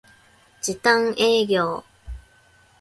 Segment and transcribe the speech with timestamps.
[0.63, 1.83] 時短営業